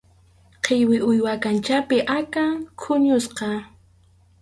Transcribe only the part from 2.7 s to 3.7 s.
huñusqa.